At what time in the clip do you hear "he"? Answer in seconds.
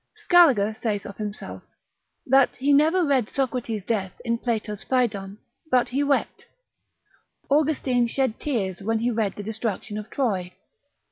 2.55-2.73, 5.89-6.01, 8.97-9.11